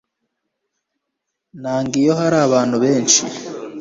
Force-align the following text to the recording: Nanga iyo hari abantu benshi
Nanga 1.61 1.93
iyo 2.01 2.13
hari 2.19 2.37
abantu 2.47 2.75
benshi 2.83 3.21